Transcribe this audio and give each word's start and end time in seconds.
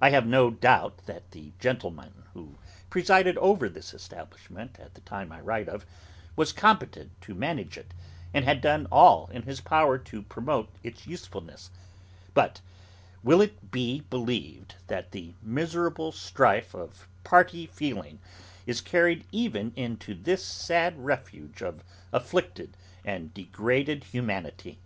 I 0.00 0.08
have 0.08 0.26
no 0.26 0.50
doubt 0.50 1.02
that 1.04 1.32
the 1.32 1.52
gentleman 1.60 2.24
who 2.32 2.54
presided 2.88 3.36
over 3.36 3.68
this 3.68 3.92
establishment 3.92 4.80
at 4.80 4.94
the 4.94 5.02
time 5.02 5.30
I 5.30 5.40
write 5.42 5.68
of, 5.68 5.84
was 6.34 6.50
competent 6.54 7.20
to 7.20 7.34
manage 7.34 7.76
it, 7.76 7.92
and 8.32 8.46
had 8.46 8.62
done 8.62 8.86
all 8.90 9.28
in 9.30 9.42
his 9.42 9.60
power 9.60 9.98
to 9.98 10.22
promote 10.22 10.70
its 10.82 11.06
usefulness: 11.06 11.68
but 12.32 12.62
will 13.22 13.42
it 13.42 13.70
be 13.70 14.00
believed 14.08 14.76
that 14.86 15.12
the 15.12 15.34
miserable 15.42 16.10
strife 16.10 16.74
of 16.74 17.06
Party 17.22 17.66
feeling 17.66 18.18
is 18.66 18.80
carried 18.80 19.26
even 19.30 19.72
into 19.76 20.14
this 20.14 20.42
sad 20.42 20.96
refuge 20.98 21.60
of 21.60 21.84
afflicted 22.14 22.78
and 23.04 23.34
degraded 23.34 24.04
humanity? 24.04 24.78